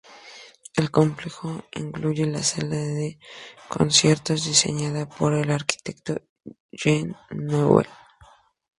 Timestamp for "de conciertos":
2.75-4.43